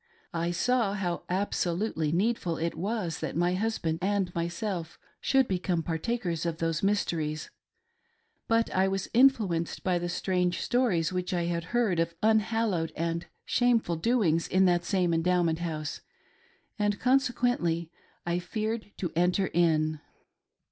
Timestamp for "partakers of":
5.83-6.57